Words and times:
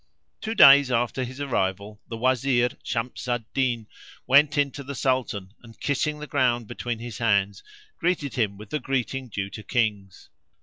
Two 0.41 0.55
days 0.55 0.89
after 0.89 1.23
his 1.23 1.39
arrival 1.39 2.01
the 2.09 2.17
Wazir 2.17 2.69
Shams 2.81 3.27
al 3.27 3.45
din 3.53 3.85
went 4.25 4.57
in 4.57 4.71
to 4.71 4.83
the 4.83 4.95
Sultan 4.95 5.53
and, 5.61 5.79
kissing 5.79 6.17
the 6.17 6.25
ground 6.25 6.65
between 6.65 6.97
his 6.97 7.19
hands, 7.19 7.61
greeted 7.99 8.33
him 8.33 8.57
with 8.57 8.71
the 8.71 8.79
greeting 8.79 9.27
due 9.29 9.51
to 9.51 9.61
Kings. 9.61 10.29